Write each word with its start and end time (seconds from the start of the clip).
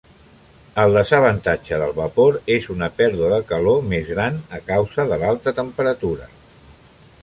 El 0.83 0.95
desavantatge 0.99 1.79
del 1.83 1.93
vapor 1.99 2.41
és 2.57 2.67
una 2.77 2.89
pèrdua 3.03 3.31
de 3.35 3.39
calor 3.53 3.87
més 3.95 4.13
gran 4.17 4.43
a 4.61 4.65
causa 4.75 5.09
de 5.13 5.25
l'alta 5.25 5.59
temperatura. 5.63 6.33